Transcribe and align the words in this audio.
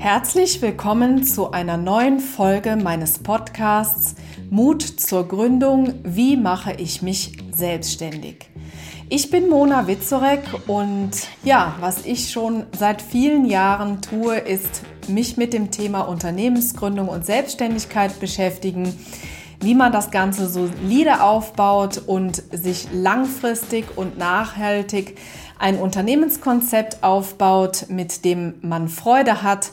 Herzlich 0.00 0.62
willkommen 0.62 1.24
zu 1.24 1.50
einer 1.50 1.76
neuen 1.76 2.20
Folge 2.20 2.76
meines 2.76 3.18
Podcasts 3.18 4.14
Mut 4.48 4.80
zur 4.80 5.28
Gründung. 5.28 5.92
Wie 6.04 6.38
mache 6.38 6.72
ich 6.72 7.02
mich 7.02 7.36
selbstständig? 7.52 8.48
Ich 9.10 9.30
bin 9.30 9.50
Mona 9.50 9.86
Witzorek 9.86 10.40
und 10.66 11.10
ja, 11.44 11.76
was 11.80 12.06
ich 12.06 12.30
schon 12.30 12.64
seit 12.74 13.02
vielen 13.02 13.44
Jahren 13.44 14.00
tue, 14.00 14.38
ist 14.38 14.80
mich 15.06 15.36
mit 15.36 15.52
dem 15.52 15.70
Thema 15.70 16.00
Unternehmensgründung 16.00 17.10
und 17.10 17.26
Selbstständigkeit 17.26 18.18
beschäftigen 18.20 18.94
wie 19.60 19.74
man 19.74 19.92
das 19.92 20.10
Ganze 20.10 20.48
solide 20.48 21.22
aufbaut 21.22 22.02
und 22.06 22.42
sich 22.52 22.88
langfristig 22.92 23.96
und 23.96 24.18
nachhaltig 24.18 25.18
ein 25.58 25.78
Unternehmenskonzept 25.78 27.02
aufbaut, 27.02 27.86
mit 27.88 28.24
dem 28.24 28.54
man 28.62 28.88
Freude 28.88 29.42
hat, 29.42 29.72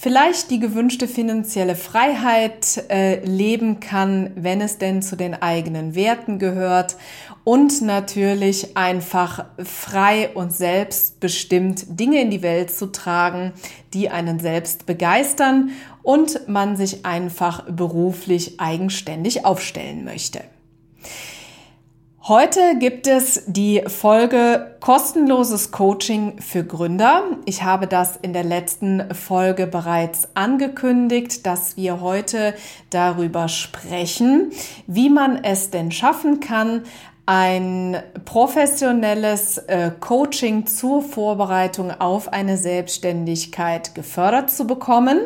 vielleicht 0.00 0.52
die 0.52 0.60
gewünschte 0.60 1.08
finanzielle 1.08 1.74
Freiheit 1.74 2.84
äh, 2.88 3.18
leben 3.24 3.80
kann, 3.80 4.30
wenn 4.36 4.60
es 4.60 4.78
denn 4.78 5.02
zu 5.02 5.16
den 5.16 5.34
eigenen 5.34 5.96
Werten 5.96 6.38
gehört 6.38 6.96
und 7.42 7.82
natürlich 7.82 8.76
einfach 8.76 9.44
frei 9.58 10.30
und 10.34 10.54
selbstbestimmt 10.54 11.98
Dinge 11.98 12.22
in 12.22 12.30
die 12.30 12.42
Welt 12.42 12.70
zu 12.70 12.92
tragen, 12.92 13.52
die 13.92 14.08
einen 14.08 14.38
selbst 14.38 14.86
begeistern 14.86 15.70
und 16.04 16.48
man 16.48 16.76
sich 16.76 17.04
einfach 17.04 17.64
beruflich 17.68 18.60
eigenständig 18.60 19.44
aufstellen 19.44 20.04
möchte. 20.04 20.44
Heute 22.22 22.76
gibt 22.78 23.06
es 23.06 23.44
die 23.46 23.82
Folge 23.86 24.76
kostenloses 24.80 25.70
Coaching 25.70 26.40
für 26.40 26.64
Gründer. 26.64 27.22
Ich 27.46 27.62
habe 27.62 27.86
das 27.86 28.16
in 28.16 28.32
der 28.32 28.44
letzten 28.44 29.14
Folge 29.14 29.66
bereits 29.66 30.28
angekündigt, 30.34 31.46
dass 31.46 31.76
wir 31.76 32.00
heute 32.00 32.54
darüber 32.90 33.48
sprechen, 33.48 34.50
wie 34.86 35.08
man 35.08 35.42
es 35.42 35.70
denn 35.70 35.90
schaffen 35.90 36.40
kann, 36.40 36.82
ein 37.24 38.02
professionelles 38.24 39.58
äh, 39.58 39.90
Coaching 40.00 40.66
zur 40.66 41.02
Vorbereitung 41.02 41.90
auf 41.92 42.32
eine 42.32 42.56
Selbstständigkeit 42.56 43.94
gefördert 43.94 44.50
zu 44.50 44.66
bekommen. 44.66 45.20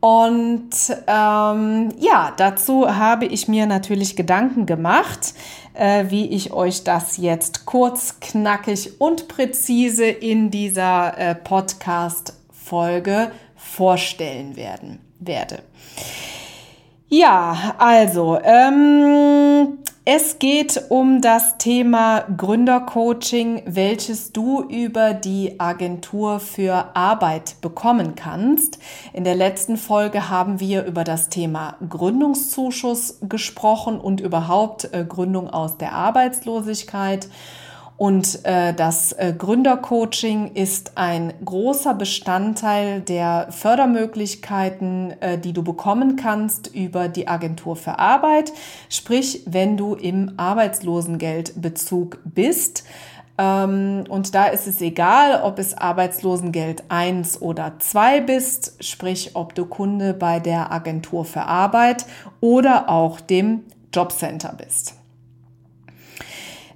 Und 0.00 0.70
ähm, 1.08 1.88
ja, 1.98 2.32
dazu 2.36 2.94
habe 2.94 3.26
ich 3.26 3.48
mir 3.48 3.66
natürlich 3.66 4.14
Gedanken 4.14 4.64
gemacht, 4.64 5.34
äh, 5.74 6.04
wie 6.08 6.26
ich 6.26 6.52
euch 6.52 6.84
das 6.84 7.16
jetzt 7.16 7.66
kurz, 7.66 8.20
knackig 8.20 9.00
und 9.00 9.26
präzise 9.26 10.06
in 10.06 10.50
dieser 10.50 11.18
äh, 11.18 11.34
Podcast-Folge 11.34 13.32
vorstellen 13.56 14.54
werden, 14.56 15.00
werde. 15.18 15.62
Ja, 17.08 17.74
also, 17.78 18.38
ähm, 18.44 19.78
es 20.10 20.38
geht 20.38 20.84
um 20.88 21.20
das 21.20 21.58
Thema 21.58 22.24
Gründercoaching, 22.34 23.60
welches 23.66 24.32
du 24.32 24.62
über 24.62 25.12
die 25.12 25.60
Agentur 25.60 26.40
für 26.40 26.96
Arbeit 26.96 27.56
bekommen 27.60 28.14
kannst. 28.14 28.78
In 29.12 29.24
der 29.24 29.34
letzten 29.34 29.76
Folge 29.76 30.30
haben 30.30 30.60
wir 30.60 30.86
über 30.86 31.04
das 31.04 31.28
Thema 31.28 31.76
Gründungszuschuss 31.86 33.18
gesprochen 33.20 34.00
und 34.00 34.22
überhaupt 34.22 34.94
äh, 34.94 35.04
Gründung 35.06 35.50
aus 35.50 35.76
der 35.76 35.92
Arbeitslosigkeit. 35.92 37.28
Und 37.98 38.44
äh, 38.44 38.72
das 38.74 39.10
äh, 39.12 39.34
Gründercoaching 39.36 40.52
ist 40.54 40.92
ein 40.94 41.34
großer 41.44 41.94
Bestandteil 41.94 43.00
der 43.00 43.48
Fördermöglichkeiten, 43.50 45.20
äh, 45.20 45.36
die 45.36 45.52
du 45.52 45.64
bekommen 45.64 46.14
kannst 46.14 46.72
über 46.72 47.08
die 47.08 47.26
Agentur 47.26 47.74
für 47.74 47.98
Arbeit. 47.98 48.52
Sprich, 48.88 49.42
wenn 49.46 49.76
du 49.76 49.96
im 49.96 50.34
Arbeitslosengeldbezug 50.36 52.20
bist. 52.24 52.84
Ähm, 53.36 54.04
und 54.08 54.32
da 54.32 54.46
ist 54.46 54.68
es 54.68 54.80
egal, 54.80 55.42
ob 55.42 55.58
es 55.58 55.76
Arbeitslosengeld 55.76 56.84
1 56.90 57.42
oder 57.42 57.80
2 57.80 58.20
bist, 58.20 58.76
sprich, 58.78 59.32
ob 59.34 59.56
du 59.56 59.66
Kunde 59.66 60.14
bei 60.14 60.38
der 60.38 60.70
Agentur 60.70 61.24
für 61.24 61.42
Arbeit 61.42 62.06
oder 62.40 62.88
auch 62.88 63.18
dem 63.18 63.64
Jobcenter 63.92 64.54
bist. 64.56 64.97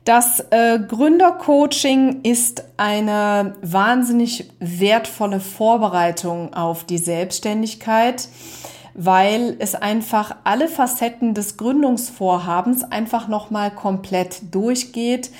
Das 0.04 0.40
äh, 0.50 0.80
Gründercoaching 0.80 2.22
ist 2.22 2.64
eine 2.76 3.54
wahnsinnig 3.62 4.50
wertvolle 4.58 5.38
Vorbereitung 5.38 6.54
auf 6.54 6.82
die 6.82 6.98
Selbstständigkeit, 6.98 8.28
weil 8.94 9.54
es 9.60 9.76
einfach 9.76 10.34
alle 10.42 10.66
Facetten 10.66 11.34
des 11.34 11.56
Gründungsvorhabens 11.56 12.82
einfach 12.82 13.28
nochmal 13.28 13.70
komplett 13.70 14.52
durchgeht 14.52 15.30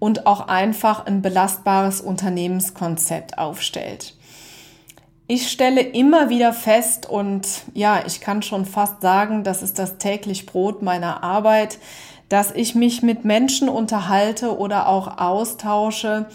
und 0.00 0.26
auch 0.26 0.48
einfach 0.48 1.06
ein 1.06 1.22
belastbares 1.22 2.00
Unternehmenskonzept 2.00 3.38
aufstellt. 3.38 4.14
Ich 5.28 5.50
stelle 5.50 5.82
immer 5.82 6.28
wieder 6.28 6.52
fest 6.52 7.08
und 7.08 7.46
ja, 7.74 8.02
ich 8.06 8.20
kann 8.20 8.42
schon 8.42 8.64
fast 8.64 9.02
sagen, 9.02 9.44
das 9.44 9.62
ist 9.62 9.78
das 9.78 9.98
täglich 9.98 10.46
Brot 10.46 10.82
meiner 10.82 11.22
Arbeit, 11.22 11.78
dass 12.28 12.50
ich 12.50 12.74
mich 12.74 13.02
mit 13.02 13.24
Menschen 13.24 13.68
unterhalte 13.68 14.58
oder 14.58 14.88
auch 14.88 15.18
austausche, 15.18 16.26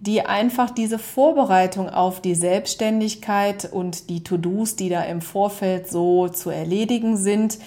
die 0.00 0.22
einfach 0.22 0.70
diese 0.70 0.98
Vorbereitung 0.98 1.88
auf 1.88 2.20
die 2.20 2.34
Selbstständigkeit 2.34 3.68
und 3.70 4.10
die 4.10 4.24
To-Dos, 4.24 4.76
die 4.76 4.88
da 4.88 5.02
im 5.02 5.20
Vorfeld 5.20 5.88
so 5.88 6.28
zu 6.28 6.50
erledigen 6.50 7.16
sind, 7.16 7.58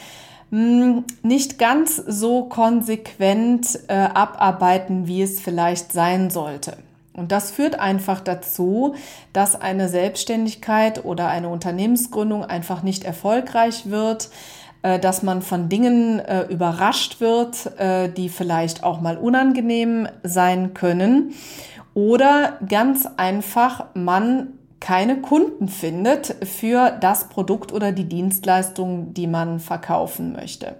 hm, 0.52 1.06
nicht 1.24 1.58
ganz 1.58 1.96
so 1.96 2.44
konsequent 2.44 3.80
äh, 3.88 3.94
abarbeiten, 3.94 5.08
wie 5.08 5.22
es 5.22 5.40
vielleicht 5.40 5.94
sein 5.94 6.30
sollte. 6.30 6.78
Und 7.14 7.32
das 7.32 7.52
führt 7.52 7.80
einfach 7.80 8.20
dazu, 8.20 8.96
dass 9.32 9.60
eine 9.60 9.88
Selbstständigkeit 9.88 11.06
oder 11.06 11.30
eine 11.30 11.48
Unternehmensgründung 11.48 12.44
einfach 12.44 12.84
nicht 12.84 13.06
erfolgreich 13.06 13.90
wird, 13.90 14.30
dass 15.00 15.24
man 15.24 15.42
von 15.42 15.70
Dingen 15.70 16.20
äh, 16.20 16.44
überrascht 16.44 17.20
wird, 17.22 17.80
äh, 17.80 18.10
die 18.10 18.30
vielleicht 18.30 18.84
auch 18.84 19.02
mal 19.02 19.18
unangenehm 19.18 20.08
sein 20.24 20.74
können. 20.74 21.34
Oder 21.94 22.60
ganz 22.68 23.08
einfach 23.18 23.86
man 23.94 24.50
keine 24.80 25.22
Kunden 25.22 25.68
findet 25.68 26.36
für 26.44 26.92
das 26.92 27.30
Produkt 27.30 27.74
oder 27.74 27.92
die 27.92 28.04
Dienstleistung, 28.04 29.14
die 29.14 29.28
man 29.28 29.60
verkaufen 29.60 30.34
möchte. 30.34 30.76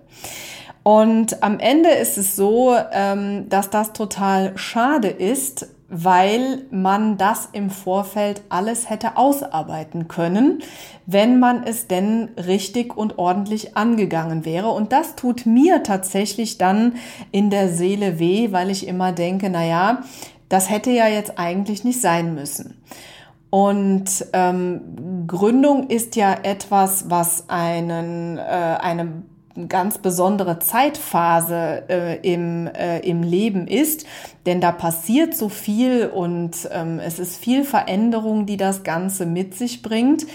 Und 0.84 1.42
am 1.42 1.60
Ende 1.60 1.90
ist 1.90 2.20
es 2.20 2.36
so, 2.36 2.76
ähm, 2.92 3.50
dass 3.50 3.72
das 3.72 3.94
total 3.94 4.56
schade 4.56 5.08
ist, 5.08 5.75
weil 5.88 6.66
man 6.72 7.18
das 7.18 7.50
im 7.52 7.70
Vorfeld 7.70 8.42
alles 8.50 8.90
hätte 8.90 9.18
ausarbeiten 9.18 10.08
können, 10.08 10.64
wenn 11.06 11.40
man 11.40 11.64
es 11.64 11.88
denn 11.88 12.30
richtig 12.38 12.98
und 12.98 13.20
ordentlich 13.20 13.78
angegangen 13.78 14.46
wäre. 14.46 14.70
Und 14.70 14.92
das 14.92 15.16
tut 15.16 15.46
mir 15.46 15.84
tatsächlich 15.84 16.58
dann 16.58 16.96
in 17.32 17.50
der 17.50 17.70
Seele 17.70 18.20
weh, 18.20 18.52
weil 18.52 18.72
ich 18.72 18.88
immer 18.88 19.12
denke, 19.12 19.50
na 19.50 19.64
ja, 19.64 20.04
das 20.50 20.70
hätte 20.70 20.92
ja 20.92 21.08
jetzt 21.08 21.38
eigentlich 21.38 21.84
nicht 21.84 22.02
sein 22.02 22.34
müssen. 22.34 22.82
Und 23.52 24.26
ähm, 24.34 25.26
Gründung 25.28 25.88
ist 25.88 26.16
ja 26.16 26.34
etwas, 26.34 27.10
was 27.10 27.46
einen, 27.48 28.38
äh, 28.38 28.42
eine 28.42 29.24
ganz 29.70 29.98
besondere 29.98 30.60
Zeitphase 30.60 31.84
äh, 31.90 32.34
im, 32.34 32.68
äh, 32.68 33.00
im 33.00 33.24
Leben 33.24 33.68
ist, 33.68 34.06
denn 34.46 34.62
da 34.62 34.72
passiert 34.72 35.36
so 35.36 35.50
viel 35.50 36.08
und 36.08 36.70
ähm, 36.72 37.00
es 37.00 37.20
ist 37.20 37.38
viel 37.38 37.64
Veränderung, 37.64 38.46
die 38.46 38.58
das 38.58 38.84
Ganze 38.84 39.26
mit 39.26 39.56
sich 39.56 39.82
bringt. 39.82 40.26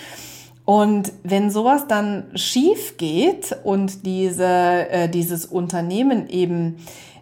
Und 0.64 1.12
wenn 1.22 1.50
sowas 1.50 1.86
dann 1.88 2.26
schief 2.34 2.96
geht 2.96 3.56
und 3.64 4.06
diese, 4.06 4.44
äh, 4.46 5.08
dieses 5.08 5.44
Unternehmen 5.44 6.28
eben 6.28 6.76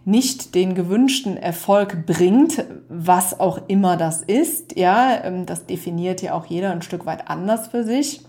nicht 0.04 0.54
den 0.54 0.74
gewünschten 0.74 1.36
Erfolg 1.36 2.06
bringt, 2.06 2.64
was 2.88 3.40
auch 3.40 3.60
immer 3.68 3.96
das 3.96 4.22
ist, 4.22 4.78
ja, 4.78 5.24
ähm, 5.24 5.46
das 5.46 5.66
definiert 5.66 6.22
ja 6.22 6.34
auch 6.34 6.46
jeder 6.46 6.70
ein 6.70 6.82
Stück 6.82 7.06
weit 7.06 7.28
anders 7.28 7.68
für 7.68 7.84
sich, 7.84 8.22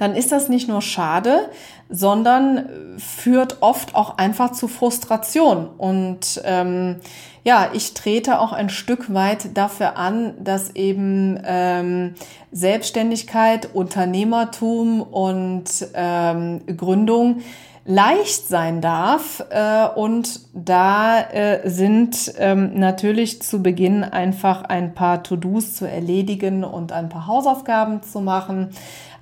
dann 0.00 0.14
ist 0.14 0.32
das 0.32 0.48
nicht 0.48 0.66
nur 0.66 0.80
schade, 0.80 1.50
sondern 1.90 2.96
führt 2.96 3.58
oft 3.60 3.94
auch 3.94 4.16
einfach 4.16 4.52
zu 4.52 4.66
Frustration. 4.66 5.68
Und 5.76 6.40
ähm, 6.46 7.00
ja, 7.44 7.68
ich 7.74 7.92
trete 7.92 8.40
auch 8.40 8.54
ein 8.54 8.70
Stück 8.70 9.12
weit 9.12 9.58
dafür 9.58 9.98
an, 9.98 10.42
dass 10.42 10.74
eben 10.74 11.38
ähm, 11.44 12.14
Selbstständigkeit, 12.50 13.74
Unternehmertum 13.74 15.02
und 15.02 15.68
ähm, 15.92 16.62
Gründung 16.78 17.42
leicht 17.84 18.48
sein 18.48 18.80
darf. 18.80 19.44
Äh, 19.50 19.86
und 19.96 20.40
da 20.54 21.20
äh, 21.20 21.68
sind 21.68 22.32
ähm, 22.38 22.78
natürlich 22.78 23.42
zu 23.42 23.62
Beginn 23.62 24.04
einfach 24.04 24.62
ein 24.62 24.94
paar 24.94 25.22
To-Dos 25.22 25.74
zu 25.74 25.86
erledigen 25.86 26.64
und 26.64 26.92
ein 26.92 27.10
paar 27.10 27.26
Hausaufgaben 27.26 28.02
zu 28.02 28.20
machen. 28.20 28.70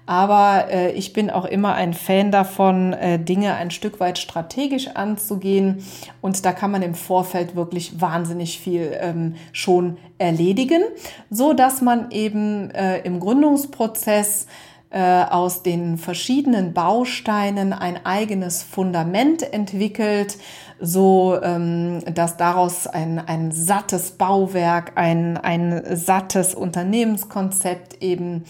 Aber 0.08 0.70
äh, 0.70 0.92
ich 0.92 1.12
bin 1.12 1.28
auch 1.28 1.44
immer 1.44 1.74
ein 1.74 1.92
Fan 1.92 2.32
davon, 2.32 2.94
äh, 2.94 3.18
Dinge 3.18 3.56
ein 3.56 3.70
Stück 3.70 4.00
weit 4.00 4.16
strategisch 4.16 4.88
anzugehen. 4.94 5.84
Und 6.22 6.46
da 6.46 6.52
kann 6.52 6.70
man 6.70 6.80
im 6.80 6.94
Vorfeld 6.94 7.54
wirklich 7.56 8.00
wahnsinnig 8.00 8.58
viel 8.58 8.96
ähm, 8.98 9.34
schon 9.52 9.98
erledigen, 10.16 10.80
so 11.28 11.52
dass 11.52 11.82
man 11.82 12.10
eben 12.10 12.70
äh, 12.70 13.00
im 13.00 13.20
Gründungsprozess 13.20 14.46
äh, 14.90 15.24
aus 15.24 15.62
den 15.62 15.98
verschiedenen 15.98 16.72
Bausteinen 16.72 17.74
ein 17.74 18.06
eigenes 18.06 18.62
Fundament 18.62 19.52
entwickelt, 19.52 20.38
so 20.80 21.38
ähm, 21.42 22.00
dass 22.14 22.38
daraus 22.38 22.86
ein, 22.86 23.18
ein 23.18 23.52
sattes 23.52 24.12
Bauwerk, 24.12 24.92
ein, 24.94 25.36
ein 25.36 25.82
sattes 25.94 26.54
Unternehmenskonzept 26.54 28.02
eben 28.02 28.44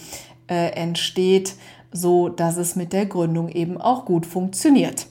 äh, 0.49 0.71
entsteht, 0.73 1.55
so 1.93 2.29
dass 2.29 2.57
es 2.57 2.77
mit 2.77 2.93
der 2.93 3.07
Gründung 3.07 3.49
eben 3.49 3.81
auch 3.81 4.05
gut 4.05 4.27
funktioniert. 4.27 5.07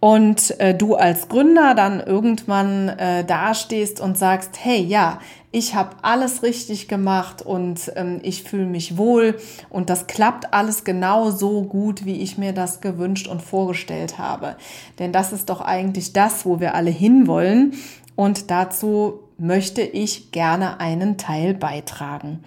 Und 0.00 0.58
äh, 0.60 0.74
du 0.74 0.96
als 0.96 1.28
Gründer 1.28 1.74
dann 1.74 2.00
irgendwann 2.00 2.90
äh, 2.90 3.24
dastehst 3.24 4.00
und 4.00 4.18
sagst, 4.18 4.50
hey, 4.62 4.82
ja, 4.82 5.18
ich 5.50 5.74
habe 5.74 5.96
alles 6.02 6.42
richtig 6.42 6.88
gemacht 6.88 7.40
und 7.40 7.92
ähm, 7.96 8.18
ich 8.22 8.42
fühle 8.42 8.66
mich 8.66 8.98
wohl 8.98 9.38
und 9.70 9.88
das 9.88 10.06
klappt 10.06 10.52
alles 10.52 10.84
genau 10.84 11.30
so 11.30 11.62
gut, 11.62 12.04
wie 12.04 12.20
ich 12.20 12.36
mir 12.36 12.52
das 12.52 12.80
gewünscht 12.80 13.28
und 13.28 13.40
vorgestellt 13.40 14.18
habe. 14.18 14.56
Denn 14.98 15.12
das 15.12 15.32
ist 15.32 15.48
doch 15.48 15.60
eigentlich 15.60 16.12
das, 16.12 16.44
wo 16.44 16.60
wir 16.60 16.74
alle 16.74 16.90
hinwollen 16.90 17.74
und 18.16 18.50
dazu 18.50 19.20
möchte 19.38 19.80
ich 19.80 20.32
gerne 20.32 20.80
einen 20.80 21.18
Teil 21.18 21.54
beitragen. 21.54 22.42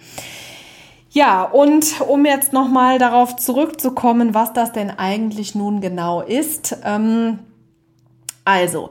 Ja, 1.10 1.44
und 1.44 2.00
um 2.02 2.26
jetzt 2.26 2.52
nochmal 2.52 2.98
darauf 2.98 3.36
zurückzukommen, 3.36 4.34
was 4.34 4.52
das 4.52 4.72
denn 4.72 4.90
eigentlich 4.90 5.54
nun 5.54 5.80
genau 5.80 6.20
ist. 6.20 6.76
Ähm, 6.84 7.38
also, 8.44 8.90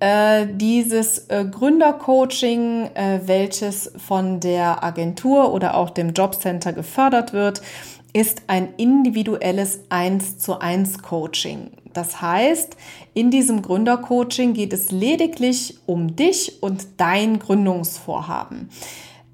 äh, 0.00 0.46
dieses 0.50 1.28
äh, 1.28 1.46
Gründercoaching, 1.50 2.90
äh, 2.94 3.20
welches 3.24 3.92
von 3.96 4.40
der 4.40 4.84
Agentur 4.84 5.52
oder 5.52 5.76
auch 5.76 5.90
dem 5.90 6.12
Jobcenter 6.12 6.74
gefördert 6.74 7.32
wird, 7.32 7.62
ist 8.12 8.42
ein 8.46 8.74
individuelles 8.76 9.80
1 9.88 10.38
zu 10.38 10.60
1 10.60 11.02
Coaching. 11.02 11.70
Das 11.94 12.20
heißt, 12.20 12.76
in 13.14 13.30
diesem 13.30 13.62
Gründercoaching 13.62 14.52
geht 14.52 14.72
es 14.72 14.90
lediglich 14.90 15.78
um 15.86 16.14
dich 16.14 16.62
und 16.62 16.86
dein 16.98 17.38
Gründungsvorhaben. 17.38 18.68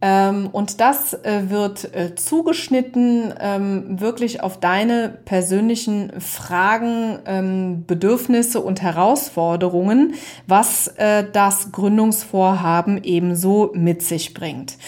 Ähm, 0.02 0.49
und 0.50 0.81
das 0.81 1.12
äh, 1.12 1.50
wird 1.50 1.94
äh, 1.94 2.14
zugeschnitten 2.14 3.35
ähm, 3.38 4.00
wirklich 4.00 4.43
auf 4.43 4.58
deine 4.58 5.19
persönlichen 5.25 6.19
Fragen, 6.20 7.19
ähm, 7.26 7.85
Bedürfnisse 7.87 8.61
und 8.61 8.81
Herausforderungen, 8.81 10.14
was 10.47 10.88
äh, 10.97 11.25
das 11.31 11.70
Gründungsvorhaben 11.73 13.05
ebenso 13.05 13.73
mit 13.75 14.02
sich 14.02 14.32
bringt. 14.32 14.79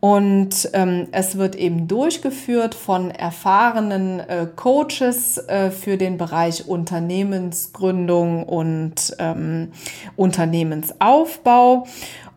Und 0.00 0.70
ähm, 0.74 1.08
es 1.10 1.36
wird 1.38 1.56
eben 1.56 1.88
durchgeführt 1.88 2.76
von 2.76 3.10
erfahrenen 3.10 4.20
äh, 4.20 4.46
Coaches 4.54 5.38
äh, 5.38 5.70
für 5.70 5.96
den 5.96 6.18
Bereich 6.18 6.68
Unternehmensgründung 6.68 8.44
und 8.44 9.16
ähm, 9.18 9.72
Unternehmensaufbau. 10.14 11.86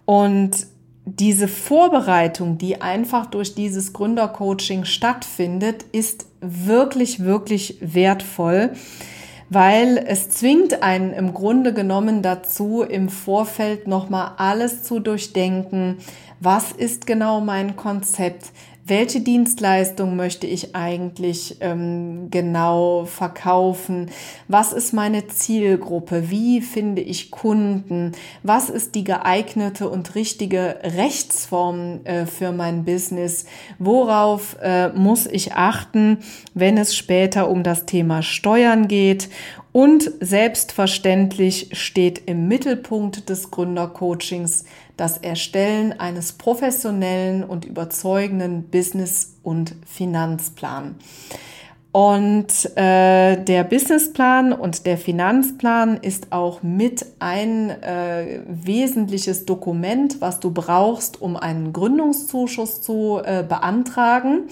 Und 0.05 0.70
diese 1.19 1.47
Vorbereitung, 1.47 2.57
die 2.57 2.81
einfach 2.81 3.25
durch 3.25 3.55
dieses 3.55 3.93
Gründercoaching 3.93 4.85
stattfindet, 4.85 5.85
ist 5.91 6.25
wirklich, 6.39 7.23
wirklich 7.23 7.77
wertvoll, 7.81 8.71
weil 9.49 9.97
es 10.07 10.29
zwingt 10.29 10.81
einen 10.81 11.11
im 11.11 11.33
Grunde 11.33 11.73
genommen 11.73 12.21
dazu, 12.21 12.83
im 12.83 13.09
Vorfeld 13.09 13.87
nochmal 13.87 14.31
alles 14.37 14.83
zu 14.83 14.99
durchdenken. 14.99 15.97
Was 16.39 16.71
ist 16.71 17.05
genau 17.05 17.41
mein 17.41 17.75
Konzept? 17.75 18.51
Welche 18.85 19.21
Dienstleistung 19.21 20.15
möchte 20.15 20.47
ich 20.47 20.75
eigentlich 20.75 21.57
ähm, 21.61 22.29
genau 22.31 23.05
verkaufen, 23.05 24.09
was 24.47 24.73
ist 24.73 24.93
meine 24.93 25.27
Zielgruppe, 25.27 26.29
wie 26.29 26.61
finde 26.61 27.01
ich 27.01 27.31
Kunden, 27.31 28.13
was 28.43 28.69
ist 28.69 28.95
die 28.95 29.03
geeignete 29.03 29.89
und 29.89 30.15
richtige 30.15 30.79
Rechtsform 30.83 32.01
äh, 32.05 32.25
für 32.25 32.51
mein 32.51 32.83
Business, 32.83 33.45
worauf 33.77 34.57
äh, 34.61 34.89
muss 34.89 35.27
ich 35.27 35.53
achten, 35.53 36.17
wenn 36.53 36.77
es 36.77 36.95
später 36.95 37.49
um 37.49 37.63
das 37.63 37.85
Thema 37.85 38.23
Steuern 38.23 38.87
geht 38.87 39.29
und 39.71 40.11
selbstverständlich 40.19 41.69
steht 41.73 42.23
im 42.25 42.47
Mittelpunkt 42.47 43.29
des 43.29 43.51
Gründercoachings 43.51 44.65
das 44.97 45.17
Erstellen 45.17 45.97
eines 45.99 46.33
professionellen 46.33 47.43
und 47.43 47.65
überzeugenden 47.65 48.63
Business- 48.63 49.35
und 49.43 49.75
Finanzplan. 49.85 50.95
Und 51.93 52.77
äh, 52.77 53.43
der 53.43 53.65
Businessplan 53.65 54.53
und 54.53 54.85
der 54.85 54.97
Finanzplan 54.97 55.97
ist 55.97 56.31
auch 56.31 56.63
mit 56.63 57.05
ein 57.19 57.69
äh, 57.69 58.41
wesentliches 58.47 59.45
Dokument, 59.45 60.21
was 60.21 60.39
du 60.39 60.51
brauchst, 60.51 61.21
um 61.21 61.35
einen 61.35 61.73
Gründungszuschuss 61.73 62.81
zu 62.81 63.19
äh, 63.23 63.43
beantragen. 63.43 64.43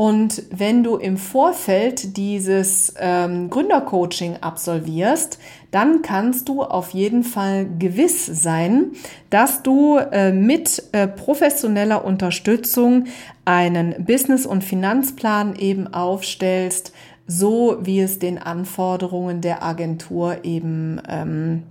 Und 0.00 0.44
wenn 0.50 0.82
du 0.82 0.96
im 0.96 1.18
Vorfeld 1.18 2.16
dieses 2.16 2.94
ähm, 2.98 3.50
Gründercoaching 3.50 4.38
absolvierst, 4.40 5.38
dann 5.72 6.00
kannst 6.00 6.48
du 6.48 6.62
auf 6.62 6.94
jeden 6.94 7.22
Fall 7.22 7.68
gewiss 7.78 8.24
sein, 8.24 8.92
dass 9.28 9.62
du 9.62 9.98
äh, 9.98 10.32
mit 10.32 10.84
äh, 10.92 11.06
professioneller 11.06 12.02
Unterstützung 12.02 13.08
einen 13.44 14.06
Business- 14.06 14.46
und 14.46 14.64
Finanzplan 14.64 15.54
eben 15.56 15.92
aufstellst, 15.92 16.94
so 17.26 17.76
wie 17.82 18.00
es 18.00 18.18
den 18.18 18.38
Anforderungen 18.38 19.42
der 19.42 19.62
Agentur 19.62 20.46
eben 20.46 20.98
ähm, 21.10 21.64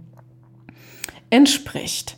entspricht. 1.32 2.16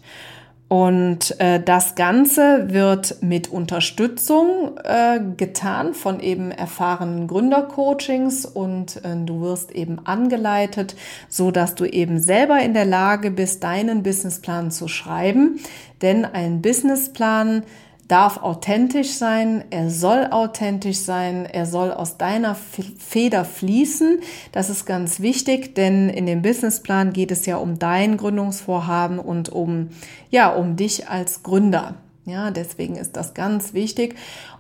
Und 0.71 1.38
äh, 1.41 1.62
das 1.62 1.95
Ganze 1.95 2.71
wird 2.71 3.18
mit 3.21 3.51
Unterstützung 3.51 4.77
äh, 4.85 5.19
getan 5.35 5.94
von 5.94 6.21
eben 6.21 6.50
erfahrenen 6.51 7.27
Gründercoachings 7.27 8.45
und 8.45 9.03
äh, 9.03 9.17
du 9.25 9.41
wirst 9.41 9.74
eben 9.74 10.00
angeleitet, 10.05 10.95
so 11.27 11.51
dass 11.51 11.75
du 11.75 11.84
eben 11.84 12.22
selber 12.22 12.62
in 12.62 12.74
der 12.74 12.86
Lage 12.86 13.31
bist, 13.31 13.65
deinen 13.65 14.01
Businessplan 14.01 14.72
zu 14.72 14.88
schreiben. 14.88 15.60
Denn 16.01 16.24
ein 16.24 16.62
Businessplan 16.62 17.63
darf 18.12 18.44
authentisch 18.44 19.12
sein, 19.13 19.63
er 19.70 19.89
soll 19.89 20.27
authentisch 20.32 20.98
sein, 20.98 21.46
er 21.46 21.65
soll 21.65 21.91
aus 21.91 22.18
deiner 22.18 22.56
Feder 22.56 23.46
fließen. 23.46 24.20
Das 24.51 24.70
ist 24.70 24.86
ganz 24.86 25.22
wichtig, 25.22 25.75
denn 25.75 26.10
in 26.10 26.25
dem 26.25 26.41
Businessplan 26.41 27.13
geht 27.13 27.32
es 27.32 27.46
ja 27.46 27.56
um 27.56 27.80
dein 27.80 28.18
Gründungsvorhaben 28.18 29.18
und 29.18 29.50
um, 29.50 29.89
ja, 30.30 30.50
um 30.50 30.75
dich 30.75 31.08
als 31.08 31.41
Gründer. 31.41 31.96
Ja, 32.25 32.51
deswegen 32.51 32.98
ist 32.98 33.15
das 33.15 33.34
ganz 33.34 33.74
wichtig. 33.74 34.15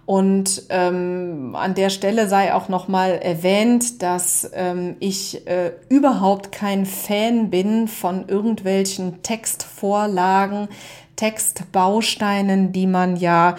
Und 0.05 0.63
ähm, 0.69 1.55
an 1.55 1.75
der 1.75 1.89
Stelle 1.89 2.27
sei 2.27 2.53
auch 2.53 2.69
nochmal 2.69 3.19
erwähnt, 3.21 4.01
dass 4.01 4.49
ähm, 4.53 4.95
ich 4.99 5.47
äh, 5.47 5.73
überhaupt 5.89 6.51
kein 6.51 6.85
Fan 6.85 7.49
bin 7.49 7.87
von 7.87 8.27
irgendwelchen 8.27 9.21
Textvorlagen, 9.21 10.69
Textbausteinen, 11.15 12.71
die 12.71 12.87
man 12.87 13.15
ja 13.15 13.55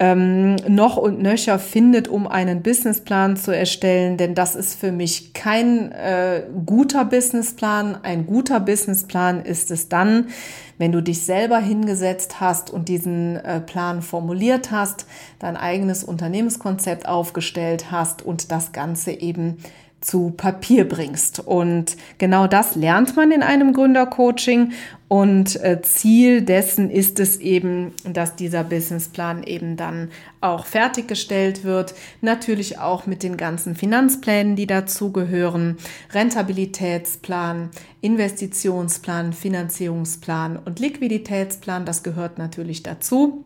ähm, 0.00 0.56
noch 0.68 0.96
und 0.96 1.20
nöcher 1.20 1.58
findet, 1.58 2.06
um 2.06 2.28
einen 2.28 2.62
Businessplan 2.62 3.36
zu 3.36 3.50
erstellen, 3.50 4.16
denn 4.16 4.34
das 4.34 4.54
ist 4.54 4.78
für 4.78 4.92
mich 4.92 5.32
kein 5.34 5.90
äh, 5.92 6.44
guter 6.66 7.04
Businessplan. 7.04 7.98
Ein 8.02 8.26
guter 8.26 8.60
Businessplan 8.60 9.44
ist 9.44 9.70
es 9.70 9.88
dann, 9.88 10.28
wenn 10.78 10.92
du 10.92 11.02
dich 11.02 11.24
selber 11.24 11.58
hingesetzt 11.58 12.40
hast 12.40 12.70
und 12.70 12.88
diesen 12.88 13.36
äh, 13.36 13.60
Plan 13.60 14.00
formuliert 14.00 14.70
hast, 14.70 15.06
dein 15.40 15.56
eigenes 15.56 16.04
Unternehmenskonzept 16.04 17.08
aufgestellt 17.08 17.90
hast 17.90 18.22
und 18.22 18.52
das 18.52 18.70
Ganze 18.70 19.10
eben 19.10 19.56
zu 20.00 20.30
Papier 20.36 20.88
bringst. 20.88 21.40
Und 21.40 21.96
genau 22.18 22.46
das 22.46 22.76
lernt 22.76 23.16
man 23.16 23.32
in 23.32 23.42
einem 23.42 23.72
Gründercoaching. 23.72 24.72
Und 25.08 25.56
äh, 25.62 25.80
Ziel 25.82 26.42
dessen 26.42 26.90
ist 26.90 27.18
es 27.18 27.38
eben, 27.38 27.92
dass 28.04 28.36
dieser 28.36 28.62
Businessplan 28.62 29.42
eben 29.42 29.76
dann 29.76 30.10
auch 30.40 30.66
fertiggestellt 30.66 31.64
wird. 31.64 31.94
Natürlich 32.20 32.78
auch 32.78 33.06
mit 33.06 33.22
den 33.22 33.36
ganzen 33.36 33.74
Finanzplänen, 33.74 34.54
die 34.54 34.66
dazugehören. 34.66 35.78
Rentabilitätsplan, 36.12 37.70
Investitionsplan, 38.02 39.32
Finanzierungsplan 39.32 40.58
und 40.58 40.78
Liquiditätsplan. 40.78 41.86
Das 41.86 42.02
gehört 42.02 42.38
natürlich 42.38 42.82
dazu. 42.82 43.44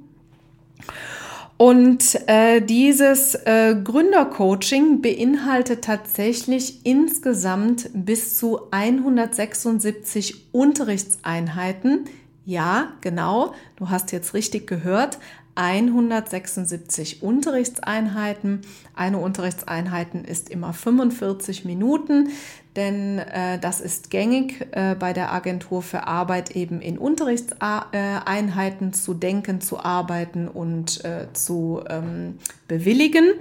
Und 1.56 2.18
äh, 2.26 2.60
dieses 2.60 3.34
äh, 3.34 3.76
Gründercoaching 3.82 5.00
beinhaltet 5.00 5.84
tatsächlich 5.84 6.84
insgesamt 6.84 7.88
bis 7.94 8.36
zu 8.36 8.60
176 8.72 10.48
Unterrichtseinheiten. 10.52 12.06
Ja, 12.44 12.94
genau, 13.00 13.54
du 13.76 13.90
hast 13.90 14.10
jetzt 14.10 14.34
richtig 14.34 14.66
gehört. 14.66 15.18
176 15.54 17.22
Unterrichtseinheiten. 17.22 18.62
Eine 18.94 19.18
Unterrichtseinheit 19.18 20.14
ist 20.14 20.48
immer 20.50 20.72
45 20.72 21.64
Minuten, 21.64 22.30
denn 22.76 23.18
äh, 23.18 23.58
das 23.58 23.80
ist 23.80 24.10
gängig 24.10 24.66
äh, 24.72 24.94
bei 24.94 25.12
der 25.12 25.32
Agentur 25.32 25.82
für 25.82 26.06
Arbeit 26.06 26.56
eben 26.56 26.80
in 26.80 26.98
Unterrichtseinheiten 26.98 28.92
zu 28.92 29.14
denken, 29.14 29.60
zu 29.60 29.80
arbeiten 29.80 30.48
und 30.48 31.04
äh, 31.04 31.26
zu 31.32 31.82
ähm, 31.88 32.38
bewilligen. 32.68 33.32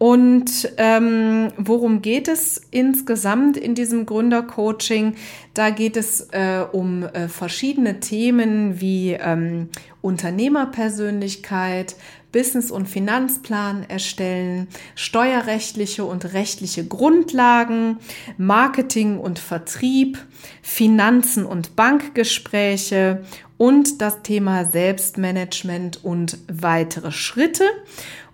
Und 0.00 0.72
ähm, 0.78 1.52
worum 1.58 2.00
geht 2.00 2.26
es 2.26 2.56
insgesamt 2.70 3.58
in 3.58 3.74
diesem 3.74 4.06
Gründercoaching? 4.06 5.16
Da 5.52 5.68
geht 5.68 5.98
es 5.98 6.22
äh, 6.32 6.64
um 6.72 7.02
äh, 7.02 7.28
verschiedene 7.28 8.00
Themen 8.00 8.80
wie 8.80 9.12
ähm, 9.12 9.68
Unternehmerpersönlichkeit, 10.00 11.96
Business- 12.32 12.70
und 12.70 12.88
Finanzplan 12.88 13.84
erstellen, 13.88 14.68
steuerrechtliche 14.94 16.04
und 16.04 16.32
rechtliche 16.32 16.86
Grundlagen, 16.86 17.98
Marketing 18.38 19.18
und 19.18 19.38
Vertrieb, 19.38 20.18
Finanzen 20.62 21.44
und 21.44 21.76
Bankgespräche 21.76 23.22
und 23.56 24.00
das 24.00 24.22
Thema 24.22 24.64
Selbstmanagement 24.64 26.04
und 26.04 26.38
weitere 26.48 27.12
Schritte. 27.12 27.64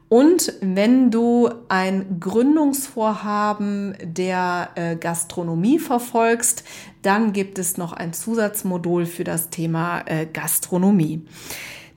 Und 0.08 0.52
wenn 0.60 1.10
du 1.10 1.50
ein 1.68 2.20
Gründungsvorhaben 2.20 3.96
der 4.02 4.70
äh, 4.76 4.94
Gastronomie 4.94 5.80
verfolgst, 5.80 6.62
dann 7.02 7.32
gibt 7.32 7.58
es 7.58 7.76
noch 7.76 7.92
ein 7.92 8.12
Zusatzmodul 8.12 9.06
für 9.06 9.24
das 9.24 9.50
Thema 9.50 10.02
äh, 10.06 10.26
Gastronomie. 10.26 11.26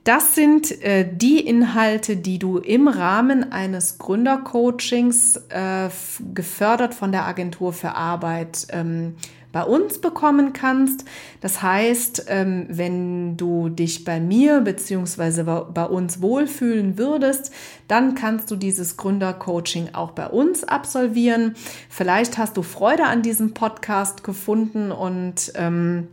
Das 0.04 0.34
sind 0.34 0.82
äh, 0.82 1.06
die 1.12 1.40
Inhalte, 1.40 2.16
die 2.16 2.38
du 2.38 2.58
im 2.58 2.88
Rahmen 2.88 3.52
eines 3.52 3.98
Gründercoachings 3.98 5.36
äh, 5.50 5.90
gefördert 6.32 6.94
von 6.94 7.12
der 7.12 7.26
Agentur 7.26 7.74
für 7.74 7.94
Arbeit 7.94 8.66
ähm, 8.70 9.16
bei 9.52 9.62
uns 9.62 10.00
bekommen 10.00 10.52
kannst. 10.52 11.04
Das 11.40 11.60
heißt, 11.60 12.26
ähm, 12.28 12.66
wenn 12.68 13.36
du 13.36 13.68
dich 13.68 14.04
bei 14.04 14.20
mir 14.20 14.60
beziehungsweise 14.60 15.44
bei 15.44 15.84
uns 15.84 16.22
wohlfühlen 16.22 16.96
würdest, 16.96 17.52
dann 17.88 18.14
kannst 18.14 18.50
du 18.50 18.56
dieses 18.56 18.96
Gründercoaching 18.96 19.90
auch 19.92 20.12
bei 20.12 20.28
uns 20.28 20.64
absolvieren. 20.64 21.56
Vielleicht 21.88 22.38
hast 22.38 22.56
du 22.56 22.62
Freude 22.62 23.04
an 23.04 23.22
diesem 23.22 23.52
Podcast 23.52 24.24
gefunden 24.24 24.92
und 24.92 25.52
ähm, 25.56 26.08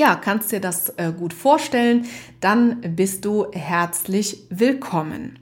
ja, 0.00 0.16
kannst 0.16 0.50
dir 0.50 0.60
das 0.60 0.88
äh, 0.96 1.12
gut 1.12 1.34
vorstellen, 1.34 2.06
dann 2.40 2.80
bist 2.96 3.26
du 3.26 3.46
herzlich 3.52 4.38
willkommen. 4.48 5.38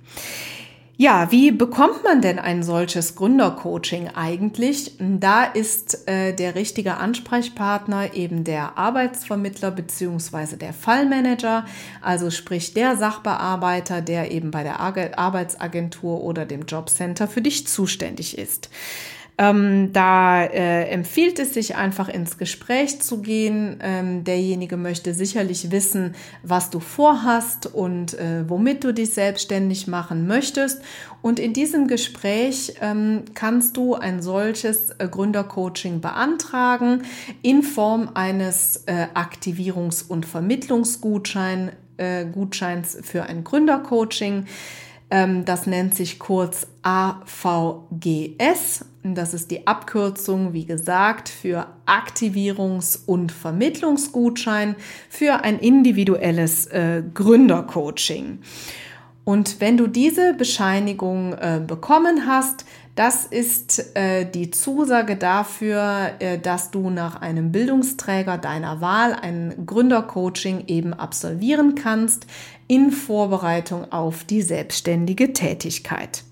Ja, 0.97 1.31
wie 1.31 1.53
bekommt 1.53 2.03
man 2.03 2.23
denn 2.23 2.41
ein 2.41 2.65
solches 2.65 3.15
Gründercoaching 3.15 4.09
eigentlich? 4.17 4.97
Da 4.99 5.45
ist 5.45 6.09
äh, 6.09 6.35
der 6.35 6.57
richtige 6.57 6.97
Ansprechpartner 6.97 8.15
eben 8.15 8.43
der 8.43 8.77
Arbeitsvermittler 8.77 9.71
beziehungsweise 9.71 10.57
der 10.57 10.73
Fallmanager, 10.73 11.65
also 12.03 12.33
sprich 12.33 12.75
der 12.75 12.97
Sachbearbeiter, 12.97 14.01
der 14.01 14.33
eben 14.33 14.51
bei 14.51 14.65
der 14.65 14.81
Arbeitsagentur 14.81 16.25
oder 16.25 16.47
dem 16.47 16.63
Jobcenter 16.63 17.29
für 17.29 17.43
dich 17.43 17.69
zuständig 17.69 18.37
ist. 18.37 18.69
Ähm, 19.41 19.93
da 19.93 20.43
äh, 20.43 20.89
empfiehlt 20.89 21.39
es 21.39 21.55
sich 21.55 21.77
einfach 21.77 22.09
ins 22.09 22.39
Gespräch 22.39 23.01
zu 23.01 23.23
gehen. 23.23 23.79
Ähm, 23.81 24.25
derjenige 24.25 24.77
möchte 24.77 25.15
sicherlich 25.15 25.71
wissen, 25.71 26.17
was 26.43 26.71
du 26.71 26.81
vorhast 26.81 27.73
und 27.73 28.15
äh, 28.15 28.49
womit 28.49 28.83
du 28.83 28.93
dich 28.93 29.15
selbstständig 29.15 29.87
machen 29.87 30.27
möchtest. 30.27 30.83
Und 31.23 31.39
in 31.39 31.53
diesem 31.53 31.87
Gespräch 31.87 32.75
ähm, 32.81 33.23
kannst 33.35 33.77
du 33.77 33.95
ein 33.95 34.23
solches 34.23 34.91
äh, 34.91 35.07
Gründercoaching 35.09 36.01
beantragen 36.01 37.03
in 37.43 37.63
Form 37.63 38.11
eines 38.15 38.85
äh, 38.87 39.07
Aktivierungs- 39.15 40.05
und 40.09 40.27
Vermittlungsgutscheins 40.27 41.73
äh, 41.99 42.25
Gutscheins 42.27 42.99
für 43.03 43.25
ein 43.25 43.45
Gründercoaching. 43.45 44.47
Ähm, 45.11 45.45
das 45.45 45.67
nennt 45.67 45.95
sich 45.95 46.19
kurz 46.19 46.67
AVGS. 46.83 47.45
Das 49.15 49.35
ist 49.35 49.51
die 49.51 49.67
Abkürzung, 49.67 50.53
wie 50.53 50.65
gesagt, 50.65 51.29
für 51.29 51.67
Aktivierungs- 51.87 52.99
und 53.07 53.33
Vermittlungsgutschein 53.33 54.77
für 55.09 55.45
ein 55.45 55.59
individuelles 55.59 56.67
äh, 56.67 57.03
Gründercoaching. 57.15 58.41
Und 59.25 59.61
wenn 59.61 59.77
du 59.77 59.89
diese 59.89 60.33
Bescheinigung 60.33 61.35
äh, 61.35 61.61
bekommen 61.67 62.27
hast, 62.27 62.65
das 62.95 63.27
ist 63.27 63.95
äh, 63.95 64.25
die 64.29 64.51
Zusage 64.51 65.15
dafür, 65.17 66.13
äh, 66.19 66.39
dass 66.39 66.71
du 66.71 66.91
nach 66.91 67.21
einem 67.21 67.53
Bildungsträger 67.53 68.39
deiner 68.39 68.81
Wahl 68.81 69.15
ein 69.15 69.67
Gründercoaching 69.67 70.65
eben 70.67 70.95
absolvieren 70.95 71.75
kannst 71.75 72.27
in 72.67 72.91
Vorbereitung 72.91 73.93
auf 73.93 74.25
die 74.25 74.43
selbstständige 74.43 75.33
Tätigkeit. 75.33 76.25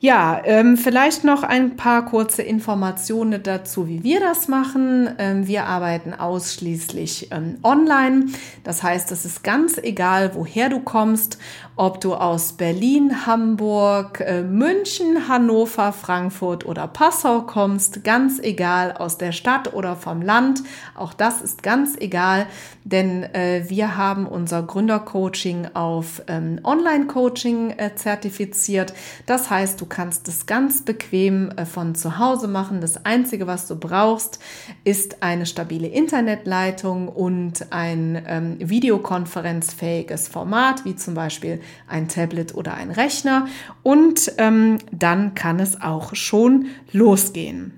Ja, 0.00 0.40
ähm, 0.44 0.76
vielleicht 0.76 1.24
noch 1.24 1.42
ein 1.42 1.74
paar 1.74 2.04
kurze 2.04 2.42
Informationen 2.42 3.42
dazu, 3.42 3.88
wie 3.88 4.04
wir 4.04 4.20
das 4.20 4.46
machen. 4.46 5.08
Ähm, 5.18 5.48
wir 5.48 5.64
arbeiten 5.64 6.14
ausschließlich 6.14 7.32
ähm, 7.32 7.58
online. 7.64 8.26
Das 8.62 8.84
heißt, 8.84 9.10
es 9.10 9.24
ist 9.24 9.42
ganz 9.42 9.76
egal, 9.76 10.36
woher 10.36 10.68
du 10.68 10.78
kommst, 10.78 11.38
ob 11.74 12.00
du 12.00 12.14
aus 12.14 12.52
Berlin, 12.52 13.26
Hamburg, 13.26 14.20
äh, 14.20 14.42
München, 14.42 15.26
Hannover, 15.26 15.92
Frankfurt 15.92 16.64
oder 16.64 16.86
Passau 16.86 17.42
kommst, 17.42 18.04
ganz 18.04 18.38
egal, 18.38 18.92
aus 18.92 19.18
der 19.18 19.32
Stadt 19.32 19.74
oder 19.74 19.96
vom 19.96 20.22
Land. 20.22 20.62
Auch 20.94 21.12
das 21.12 21.42
ist 21.42 21.64
ganz 21.64 21.96
egal, 21.98 22.46
denn 22.84 23.24
äh, 23.34 23.64
wir 23.66 23.96
haben 23.96 24.26
unser 24.26 24.62
Gründercoaching 24.62 25.70
auf 25.74 26.22
ähm, 26.28 26.60
Online-Coaching 26.62 27.70
äh, 27.70 27.96
zertifiziert. 27.96 28.94
Das 29.26 29.50
heißt, 29.50 29.80
du 29.80 29.87
kannst 29.88 30.28
es 30.28 30.46
ganz 30.46 30.82
bequem 30.82 31.50
äh, 31.50 31.64
von 31.64 31.94
zu 31.94 32.18
Hause 32.18 32.48
machen. 32.48 32.80
Das 32.80 33.04
Einzige, 33.04 33.46
was 33.46 33.66
du 33.66 33.76
brauchst, 33.76 34.38
ist 34.84 35.22
eine 35.22 35.46
stabile 35.46 35.88
Internetleitung 35.88 37.08
und 37.08 37.66
ein 37.70 38.22
ähm, 38.26 38.56
videokonferenzfähiges 38.58 40.28
Format, 40.28 40.84
wie 40.84 40.96
zum 40.96 41.14
Beispiel 41.14 41.60
ein 41.86 42.08
Tablet 42.08 42.54
oder 42.54 42.74
ein 42.74 42.90
Rechner. 42.90 43.46
Und 43.82 44.32
ähm, 44.38 44.78
dann 44.92 45.34
kann 45.34 45.60
es 45.60 45.80
auch 45.80 46.14
schon 46.14 46.66
losgehen. 46.92 47.77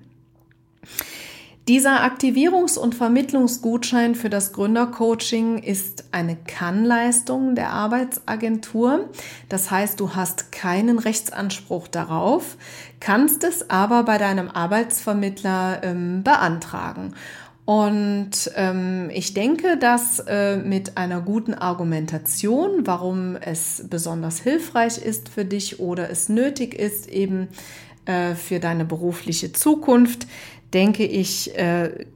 Dieser 1.70 2.02
Aktivierungs- 2.02 2.76
und 2.76 2.96
Vermittlungsgutschein 2.96 4.16
für 4.16 4.28
das 4.28 4.52
Gründercoaching 4.52 5.58
ist 5.58 6.02
eine 6.10 6.34
Kannleistung 6.34 7.54
der 7.54 7.70
Arbeitsagentur. 7.70 9.08
Das 9.48 9.70
heißt, 9.70 10.00
du 10.00 10.16
hast 10.16 10.50
keinen 10.50 10.98
Rechtsanspruch 10.98 11.86
darauf, 11.86 12.56
kannst 12.98 13.44
es 13.44 13.70
aber 13.70 14.02
bei 14.02 14.18
deinem 14.18 14.48
Arbeitsvermittler 14.48 15.84
ähm, 15.84 16.24
beantragen. 16.24 17.14
Und 17.66 18.50
ähm, 18.56 19.08
ich 19.14 19.34
denke, 19.34 19.76
dass 19.76 20.18
äh, 20.26 20.56
mit 20.56 20.96
einer 20.96 21.20
guten 21.20 21.54
Argumentation, 21.54 22.84
warum 22.84 23.36
es 23.36 23.84
besonders 23.88 24.40
hilfreich 24.40 24.98
ist 24.98 25.28
für 25.28 25.44
dich 25.44 25.78
oder 25.78 26.10
es 26.10 26.28
nötig 26.28 26.74
ist, 26.74 27.08
eben 27.08 27.46
äh, 28.06 28.34
für 28.34 28.58
deine 28.58 28.84
berufliche 28.84 29.52
Zukunft, 29.52 30.26
denke 30.72 31.04
ich, 31.04 31.56
äh, 31.56 32.06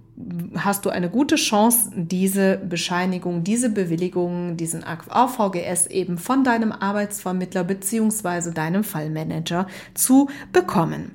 hast 0.56 0.84
du 0.84 0.90
eine 0.90 1.10
gute 1.10 1.36
Chance, 1.36 1.90
diese 1.94 2.56
Bescheinigung, 2.56 3.42
diese 3.42 3.68
Bewilligung, 3.68 4.56
diesen 4.56 4.84
AVGS 4.84 5.86
eben 5.88 6.18
von 6.18 6.44
deinem 6.44 6.70
Arbeitsvermittler 6.70 7.64
beziehungsweise 7.64 8.52
deinem 8.52 8.84
Fallmanager 8.84 9.66
zu 9.94 10.28
bekommen. 10.52 11.12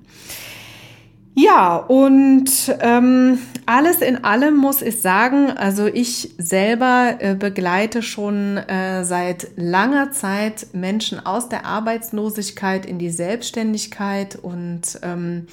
Ja, 1.36 1.78
und 1.78 2.76
ähm, 2.82 3.40
alles 3.66 4.02
in 4.02 4.26
allem 4.26 4.58
muss 4.58 4.82
ich 4.82 5.00
sagen, 5.00 5.52
also 5.52 5.88
ich 5.88 6.34
selber 6.38 7.16
äh, 7.20 7.36
begleite 7.36 8.02
schon 8.02 8.58
äh, 8.58 9.06
seit 9.06 9.48
langer 9.56 10.12
Zeit 10.12 10.68
Menschen 10.74 11.26
aus 11.26 11.48
der 11.48 11.66
Arbeitslosigkeit 11.66 12.86
in 12.86 13.00
die 13.00 13.12
Selbstständigkeit 13.12 14.36
und 14.36 15.00
ähm, 15.02 15.48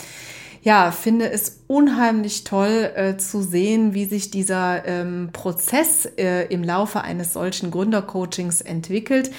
ja, 0.67 0.91
finde 0.91 1.31
es 1.31 1.63
unheimlich 1.69 2.43
toll 2.43 2.91
äh, 2.97 3.17
zu 3.17 3.41
sehen, 3.41 3.95
wie 3.95 4.05
sich 4.05 4.33
dieser 4.33 4.85
ähm, 4.85 5.31
Prozess 5.33 6.07
äh, 6.19 6.53
im 6.53 6.65
Laufe 6.65 7.03
eines 7.03 7.35
solchen 7.35 7.71
Gründercoachings 7.71 8.63
entwickelt. 8.63 9.31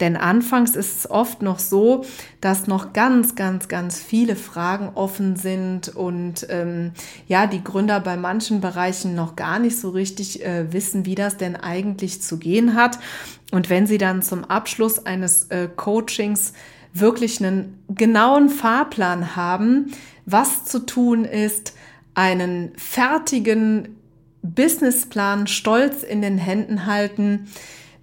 Denn 0.00 0.16
anfangs 0.16 0.74
ist 0.74 0.96
es 0.98 1.08
oft 1.08 1.40
noch 1.40 1.60
so, 1.60 2.04
dass 2.40 2.66
noch 2.66 2.92
ganz, 2.92 3.36
ganz, 3.36 3.68
ganz 3.68 4.00
viele 4.00 4.34
Fragen 4.34 4.90
offen 4.96 5.36
sind 5.36 5.94
und 5.94 6.48
ähm, 6.50 6.90
ja, 7.28 7.46
die 7.46 7.62
Gründer 7.62 8.00
bei 8.00 8.16
manchen 8.16 8.60
Bereichen 8.60 9.14
noch 9.14 9.36
gar 9.36 9.60
nicht 9.60 9.78
so 9.78 9.90
richtig 9.90 10.44
äh, 10.44 10.72
wissen, 10.72 11.06
wie 11.06 11.14
das 11.14 11.36
denn 11.36 11.54
eigentlich 11.54 12.22
zu 12.22 12.38
gehen 12.38 12.74
hat. 12.74 12.98
Und 13.52 13.70
wenn 13.70 13.86
sie 13.86 13.98
dann 13.98 14.20
zum 14.20 14.44
Abschluss 14.44 15.06
eines 15.06 15.44
äh, 15.44 15.68
Coachings 15.76 16.54
wirklich 16.92 17.42
einen 17.42 17.82
genauen 17.88 18.48
Fahrplan 18.48 19.36
haben, 19.36 19.92
was 20.26 20.64
zu 20.64 20.80
tun 20.80 21.24
ist, 21.24 21.74
einen 22.14 22.72
fertigen 22.76 23.96
Businessplan 24.42 25.46
stolz 25.46 26.02
in 26.02 26.20
den 26.20 26.38
Händen 26.38 26.86
halten, 26.86 27.48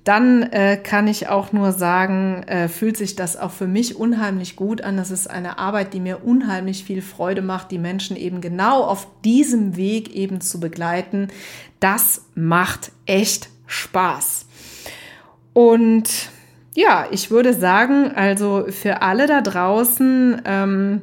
dann 0.03 0.43
äh, 0.43 0.77
kann 0.77 1.07
ich 1.07 1.27
auch 1.27 1.51
nur 1.51 1.71
sagen, 1.71 2.43
äh, 2.47 2.67
fühlt 2.67 2.97
sich 2.97 3.15
das 3.15 3.37
auch 3.37 3.51
für 3.51 3.67
mich 3.67 3.97
unheimlich 3.97 4.55
gut 4.55 4.81
an. 4.81 4.97
Das 4.97 5.11
ist 5.11 5.29
eine 5.29 5.59
Arbeit, 5.59 5.93
die 5.93 5.99
mir 5.99 6.23
unheimlich 6.23 6.83
viel 6.83 7.01
Freude 7.01 7.41
macht, 7.41 7.69
die 7.69 7.77
Menschen 7.77 8.15
eben 8.15 8.41
genau 8.41 8.83
auf 8.83 9.07
diesem 9.23 9.75
Weg 9.75 10.15
eben 10.15 10.41
zu 10.41 10.59
begleiten. 10.59 11.27
Das 11.79 12.25
macht 12.33 12.91
echt 13.05 13.49
Spaß. 13.67 14.47
Und 15.53 16.09
ja, 16.79 17.07
ich 17.11 17.29
würde 17.29 17.53
sagen, 17.53 18.13
also 18.15 18.65
für 18.69 19.01
alle 19.01 19.27
da 19.27 19.41
draußen, 19.41 20.41
ähm, 20.45 21.01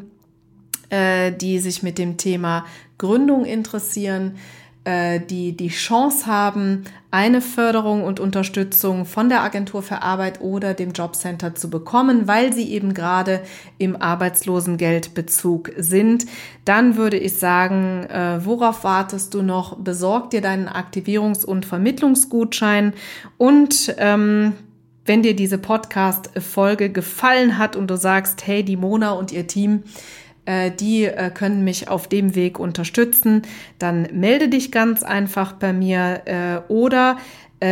äh, 0.89 1.33
die 1.33 1.59
sich 1.59 1.83
mit 1.83 1.99
dem 1.99 2.17
Thema 2.17 2.65
Gründung 2.97 3.45
interessieren, 3.45 4.37
äh, 4.85 5.21
die 5.21 5.55
die 5.55 5.69
Chance 5.69 6.25
haben, 6.27 6.85
eine 7.11 7.43
Förderung 7.43 8.05
und 8.05 8.21
Unterstützung 8.21 9.05
von 9.05 9.29
der 9.29 9.43
Agentur 9.43 9.83
für 9.83 10.01
Arbeit 10.01 10.41
oder 10.41 10.73
dem 10.73 10.93
Jobcenter 10.93 11.55
zu 11.55 11.69
bekommen, 11.69 12.27
weil 12.27 12.55
sie 12.55 12.73
eben 12.73 12.95
gerade 12.95 13.43
im 13.77 14.01
Arbeitslosengeldbezug 14.01 15.73
sind, 15.77 16.25
dann 16.65 16.97
würde 16.97 17.19
ich 17.19 17.35
sagen, 17.35 18.05
äh, 18.05 18.41
worauf 18.43 18.83
wartest 18.83 19.35
du 19.35 19.43
noch? 19.43 19.77
Besorg 19.77 20.31
dir 20.31 20.41
deinen 20.41 20.71
Aktivierungs- 20.71 21.45
und 21.45 21.67
Vermittlungsgutschein 21.67 22.95
und 23.37 23.95
ähm, 23.99 24.55
wenn 25.07 25.23
dir 25.23 25.35
diese 25.35 25.59
Podcast-Folge 25.59 26.91
gefallen 26.91 27.59
hat 27.59 27.77
und 27.77 27.89
du 27.89 27.97
sagst, 27.97 28.47
hey, 28.47 28.63
die 28.63 28.77
Mona 28.77 29.13
und 29.13 29.33
ihr 29.33 29.47
Team, 29.47 29.85
äh, 30.45 30.71
die 30.71 31.05
äh, 31.05 31.31
können 31.31 31.65
mich 31.65 31.89
auf 31.89 32.09
dem 32.09 32.35
Weg 32.35 32.59
unterstützen, 32.59 33.43
dann 33.79 34.09
melde 34.13 34.49
dich 34.49 34.73
ganz 34.73 35.03
einfach 35.03 35.53
bei 35.53 35.73
mir 35.73 36.23
äh, 36.27 36.73
oder 36.73 37.19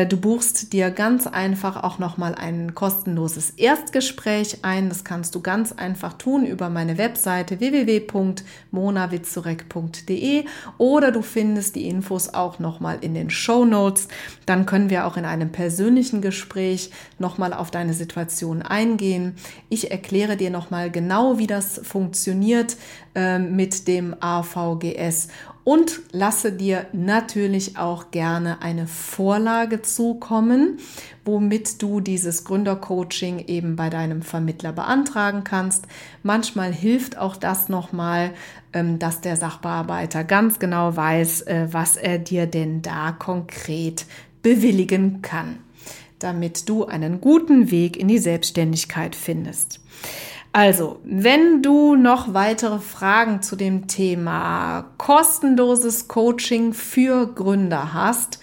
du 0.06 0.16
buchst 0.16 0.72
dir 0.72 0.90
ganz 0.90 1.26
einfach 1.26 1.82
auch 1.82 1.98
nochmal 1.98 2.34
ein 2.34 2.74
kostenloses 2.74 3.50
Erstgespräch 3.50 4.60
ein. 4.62 4.88
Das 4.88 5.04
kannst 5.04 5.34
du 5.34 5.42
ganz 5.42 5.72
einfach 5.72 6.14
tun 6.14 6.46
über 6.46 6.70
meine 6.70 6.96
Webseite 6.96 7.60
www.monawitzurek.de 7.60 10.44
oder 10.78 11.12
du 11.12 11.22
findest 11.22 11.76
die 11.76 11.86
Infos 11.86 12.32
auch 12.32 12.58
nochmal 12.58 12.98
in 13.02 13.14
den 13.14 13.30
Show 13.30 13.64
Notes. 13.64 14.08
Dann 14.46 14.64
können 14.64 14.90
wir 14.90 15.06
auch 15.06 15.16
in 15.16 15.24
einem 15.24 15.52
persönlichen 15.52 16.22
Gespräch 16.22 16.90
nochmal 17.18 17.52
auf 17.52 17.70
deine 17.70 17.94
Situation 17.94 18.62
eingehen. 18.62 19.34
Ich 19.68 19.90
erkläre 19.90 20.36
dir 20.36 20.50
nochmal 20.50 20.90
genau, 20.90 21.38
wie 21.38 21.46
das 21.46 21.80
funktioniert 21.84 22.76
äh, 23.14 23.38
mit 23.38 23.86
dem 23.86 24.16
AVGS 24.18 25.28
und 25.64 26.02
lasse 26.12 26.52
dir 26.52 26.86
natürlich 26.92 27.78
auch 27.78 28.10
gerne 28.10 28.60
eine 28.60 28.86
Vorlage 28.86 29.80
zukommen, 29.80 30.78
womit 31.24 31.80
du 31.82 32.00
dieses 32.00 32.44
Gründercoaching 32.44 33.38
eben 33.46 33.74
bei 33.74 33.88
deinem 33.88 34.20
Vermittler 34.20 34.72
beantragen 34.72 35.42
kannst. 35.42 35.86
Manchmal 36.22 36.72
hilft 36.72 37.16
auch 37.16 37.36
das 37.36 37.70
nochmal, 37.70 38.32
ähm, 38.74 38.98
dass 38.98 39.22
der 39.22 39.36
Sachbearbeiter 39.36 40.22
ganz 40.22 40.58
genau 40.58 40.94
weiß, 40.94 41.42
äh, 41.42 41.68
was 41.70 41.96
er 41.96 42.18
dir 42.18 42.46
denn 42.46 42.82
da 42.82 43.12
konkret 43.12 44.04
bewilligen 44.42 45.22
kann, 45.22 45.60
damit 46.18 46.68
du 46.68 46.84
einen 46.84 47.22
guten 47.22 47.70
Weg 47.70 47.96
in 47.96 48.08
die 48.08 48.18
Selbstständigkeit 48.18 49.16
findest. 49.16 49.80
Also, 50.56 51.00
wenn 51.02 51.62
du 51.62 51.96
noch 51.96 52.32
weitere 52.32 52.78
Fragen 52.78 53.42
zu 53.42 53.56
dem 53.56 53.88
Thema 53.88 54.84
kostenloses 54.98 56.06
Coaching 56.06 56.74
für 56.74 57.26
Gründer 57.26 57.92
hast, 57.92 58.38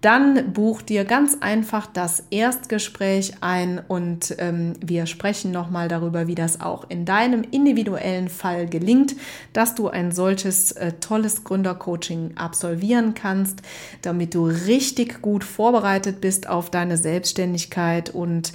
dann 0.00 0.52
buch 0.52 0.82
dir 0.82 1.04
ganz 1.04 1.36
einfach 1.40 1.86
das 1.86 2.24
Erstgespräch 2.30 3.34
ein 3.42 3.80
und 3.86 4.34
ähm, 4.38 4.72
wir 4.84 5.06
sprechen 5.06 5.52
nochmal 5.52 5.86
darüber, 5.86 6.26
wie 6.26 6.34
das 6.34 6.60
auch 6.60 6.90
in 6.90 7.04
deinem 7.04 7.44
individuellen 7.48 8.28
Fall 8.28 8.66
gelingt, 8.66 9.14
dass 9.52 9.76
du 9.76 9.86
ein 9.86 10.10
solches 10.10 10.72
äh, 10.72 10.94
tolles 10.94 11.44
Gründercoaching 11.44 12.32
absolvieren 12.34 13.14
kannst, 13.14 13.62
damit 14.02 14.34
du 14.34 14.46
richtig 14.46 15.22
gut 15.22 15.44
vorbereitet 15.44 16.20
bist 16.20 16.48
auf 16.48 16.70
deine 16.70 16.96
Selbstständigkeit 16.96 18.10
und 18.10 18.52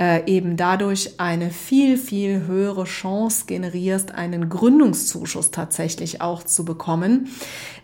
äh, 0.00 0.24
eben 0.26 0.56
dadurch 0.56 1.20
eine 1.20 1.50
viel, 1.50 1.98
viel 1.98 2.46
höhere 2.46 2.84
Chance 2.84 3.44
generierst, 3.46 4.14
einen 4.14 4.48
Gründungszuschuss 4.48 5.50
tatsächlich 5.50 6.22
auch 6.22 6.42
zu 6.42 6.64
bekommen. 6.64 7.28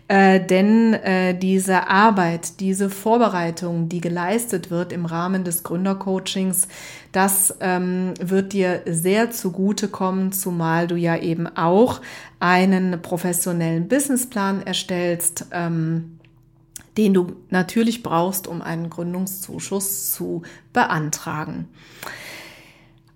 Äh, 0.07 0.43
denn 0.43 0.93
äh, 0.93 1.37
diese 1.37 1.89
Arbeit, 1.89 2.59
diese 2.59 2.89
Vorbereitung, 2.89 3.87
die 3.87 4.01
geleistet 4.01 4.71
wird 4.71 4.91
im 4.91 5.05
Rahmen 5.05 5.43
des 5.43 5.61
Gründercoachings, 5.63 6.67
das 7.11 7.55
ähm, 7.59 8.13
wird 8.19 8.53
dir 8.53 8.81
sehr 8.87 9.29
zugutekommen, 9.29 10.31
zumal 10.31 10.87
du 10.87 10.95
ja 10.95 11.17
eben 11.17 11.45
auch 11.45 12.01
einen 12.39 13.01
professionellen 13.01 13.87
Businessplan 13.87 14.65
erstellst. 14.65 15.47
Ähm, 15.51 16.16
den 16.97 17.13
du 17.13 17.33
natürlich 17.49 18.03
brauchst, 18.03 18.47
um 18.47 18.61
einen 18.61 18.89
Gründungszuschuss 18.89 20.11
zu 20.11 20.41
beantragen. 20.73 21.67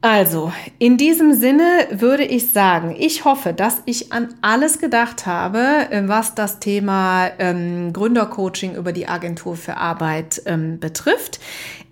Also, 0.04 0.52
in 0.80 0.98
diesem 0.98 1.32
Sinne 1.36 1.88
würde 1.92 2.24
ich 2.24 2.52
sagen, 2.52 2.96
ich 2.98 3.24
hoffe, 3.24 3.54
dass 3.54 3.84
ich 3.86 4.12
an 4.12 4.34
alles 4.42 4.80
gedacht 4.80 5.28
habe, 5.28 5.60
äh, 5.92 6.08
was 6.08 6.34
das 6.34 6.60
Thema 6.60 7.30
ähm, 7.38 7.94
Gründercoaching 7.94 8.74
über 8.74 8.94
die 8.94 9.08
Agentur 9.08 9.56
für 9.56 9.78
Arbeit 9.78 10.42
ähm, 10.48 10.80
betrifft. 10.80 11.40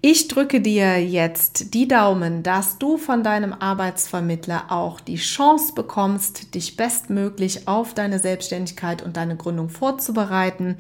Ich 0.02 0.28
drücke 0.30 0.62
dir 0.62 1.06
jetzt 1.06 1.74
die 1.74 1.88
Daumen, 1.88 2.42
dass 2.42 2.80
du 2.80 2.98
von 2.98 3.22
deinem 3.22 3.54
Arbeitsvermittler 3.54 4.72
auch 4.72 5.02
die 5.02 5.18
Chance 5.18 5.74
bekommst, 5.76 6.56
dich 6.56 6.78
bestmöglich 6.78 7.68
auf 7.68 7.94
deine 7.94 8.18
Selbstständigkeit 8.18 9.02
und 9.04 9.18
deine 9.18 9.36
Gründung 9.36 9.68
vorzubereiten 9.68 10.78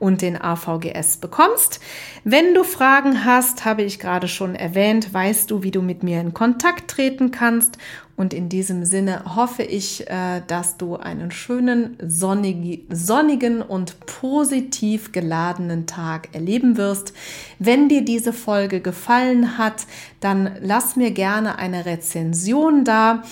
und 0.00 0.20
den 0.20 0.38
AVGS 0.38 1.18
bekommst. 1.18 1.78
Wenn 2.24 2.54
du 2.54 2.64
Fragen 2.64 3.24
hast, 3.24 3.64
habe 3.64 3.82
ich 3.82 4.00
gerade 4.00 4.26
schon 4.26 4.56
erwähnt, 4.56 5.14
weißt 5.14 5.48
du, 5.50 5.62
wie 5.62 5.70
du 5.70 5.80
mit 5.80 6.02
mir 6.02 6.20
in 6.20 6.34
Kontakt 6.34 6.65
treten 6.88 7.30
kannst 7.30 7.78
und 8.16 8.32
in 8.32 8.48
diesem 8.48 8.84
Sinne 8.84 9.36
hoffe 9.36 9.62
ich, 9.62 10.08
äh, 10.08 10.40
dass 10.46 10.78
du 10.78 10.96
einen 10.96 11.30
schönen, 11.30 11.98
sonnigen 12.00 13.60
und 13.60 14.06
positiv 14.06 15.12
geladenen 15.12 15.86
Tag 15.86 16.34
erleben 16.34 16.78
wirst. 16.78 17.12
Wenn 17.58 17.90
dir 17.90 18.04
diese 18.04 18.32
Folge 18.32 18.80
gefallen 18.80 19.58
hat, 19.58 19.86
dann 20.20 20.56
lass 20.60 20.96
mir 20.96 21.10
gerne 21.10 21.58
eine 21.58 21.84
Rezension 21.84 22.84
da. 22.84 23.22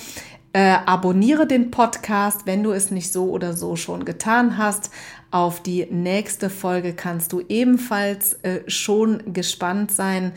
Äh, 0.53 0.77
abonniere 0.85 1.47
den 1.47 1.71
Podcast, 1.71 2.45
wenn 2.45 2.63
du 2.63 2.71
es 2.71 2.91
nicht 2.91 3.11
so 3.11 3.31
oder 3.31 3.53
so 3.53 3.75
schon 3.75 4.05
getan 4.05 4.57
hast. 4.57 4.91
Auf 5.31 5.61
die 5.61 5.87
nächste 5.89 6.51
Folge 6.51 6.93
kannst 6.93 7.33
du 7.33 7.41
ebenfalls 7.49 8.33
äh, 8.43 8.61
schon 8.67 9.33
gespannt 9.33 9.91
sein. 9.91 10.31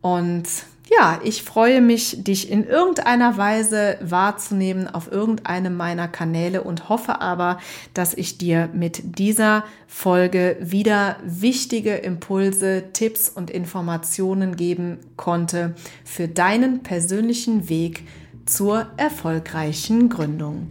Und 0.00 0.48
ja, 0.90 1.20
ich 1.22 1.44
freue 1.44 1.80
mich, 1.80 2.24
dich 2.24 2.50
in 2.50 2.66
irgendeiner 2.66 3.36
Weise 3.36 3.96
wahrzunehmen 4.00 4.88
auf 4.88 5.10
irgendeinem 5.10 5.76
meiner 5.76 6.08
Kanäle 6.08 6.62
und 6.62 6.88
hoffe 6.88 7.20
aber, 7.20 7.58
dass 7.94 8.12
ich 8.12 8.38
dir 8.38 8.68
mit 8.72 9.18
dieser 9.18 9.64
Folge 9.86 10.56
wieder 10.60 11.16
wichtige 11.24 11.94
Impulse, 11.94 12.84
Tipps 12.92 13.28
und 13.28 13.50
Informationen 13.50 14.56
geben 14.56 14.98
konnte 15.16 15.74
für 16.04 16.26
deinen 16.26 16.82
persönlichen 16.82 17.68
Weg 17.68 18.02
zur 18.46 18.88
erfolgreichen 18.96 20.08
Gründung. 20.08 20.70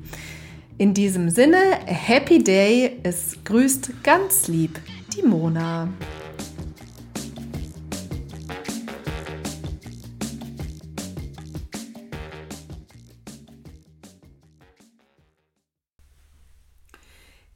In 0.78 0.94
diesem 0.94 1.30
Sinne, 1.30 1.58
Happy 1.86 2.44
Day. 2.44 3.00
Es 3.04 3.38
grüßt 3.46 4.04
ganz 4.04 4.48
lieb 4.48 4.80
die 5.16 5.24
Mona. 5.24 5.88